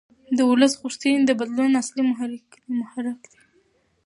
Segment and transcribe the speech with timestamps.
[0.37, 2.03] د ولس غوښتنې د بدلون اصلي
[2.79, 3.39] محرک دي